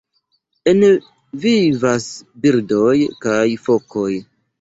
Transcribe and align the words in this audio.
En 0.69 0.85
vivas 1.43 2.07
birdoj 2.47 2.95
kaj 3.27 3.45
fokoj. 3.69 4.09